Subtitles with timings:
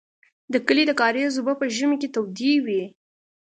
[0.53, 2.83] د کلي د کاریز اوبه په ژمي کې تودې وې.